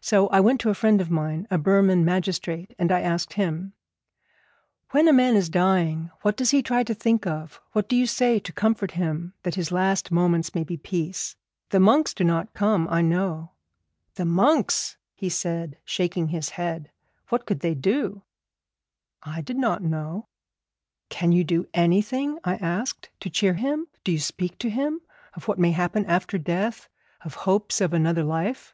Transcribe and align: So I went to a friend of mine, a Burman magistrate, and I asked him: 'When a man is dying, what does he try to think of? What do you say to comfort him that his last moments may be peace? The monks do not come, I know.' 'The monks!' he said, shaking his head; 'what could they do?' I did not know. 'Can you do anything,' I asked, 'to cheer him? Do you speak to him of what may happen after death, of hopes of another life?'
So 0.00 0.28
I 0.28 0.38
went 0.38 0.60
to 0.60 0.70
a 0.70 0.74
friend 0.74 1.00
of 1.00 1.10
mine, 1.10 1.48
a 1.50 1.58
Burman 1.58 2.04
magistrate, 2.04 2.72
and 2.78 2.92
I 2.92 3.00
asked 3.00 3.32
him: 3.32 3.72
'When 4.92 5.08
a 5.08 5.12
man 5.12 5.34
is 5.34 5.48
dying, 5.48 6.12
what 6.22 6.36
does 6.36 6.52
he 6.52 6.62
try 6.62 6.84
to 6.84 6.94
think 6.94 7.26
of? 7.26 7.60
What 7.72 7.88
do 7.88 7.96
you 7.96 8.06
say 8.06 8.38
to 8.38 8.52
comfort 8.52 8.92
him 8.92 9.34
that 9.42 9.56
his 9.56 9.72
last 9.72 10.12
moments 10.12 10.54
may 10.54 10.62
be 10.62 10.76
peace? 10.76 11.34
The 11.70 11.80
monks 11.80 12.14
do 12.14 12.22
not 12.22 12.54
come, 12.54 12.86
I 12.88 13.02
know.' 13.02 13.50
'The 14.14 14.26
monks!' 14.26 14.98
he 15.16 15.28
said, 15.28 15.78
shaking 15.84 16.28
his 16.28 16.50
head; 16.50 16.92
'what 17.30 17.44
could 17.44 17.58
they 17.58 17.74
do?' 17.74 18.22
I 19.24 19.40
did 19.40 19.56
not 19.58 19.82
know. 19.82 20.28
'Can 21.08 21.32
you 21.32 21.42
do 21.42 21.66
anything,' 21.74 22.38
I 22.44 22.54
asked, 22.54 23.08
'to 23.18 23.30
cheer 23.30 23.54
him? 23.54 23.88
Do 24.04 24.12
you 24.12 24.20
speak 24.20 24.58
to 24.58 24.70
him 24.70 25.00
of 25.34 25.48
what 25.48 25.58
may 25.58 25.72
happen 25.72 26.06
after 26.06 26.38
death, 26.38 26.88
of 27.24 27.34
hopes 27.34 27.80
of 27.80 27.92
another 27.92 28.22
life?' 28.22 28.72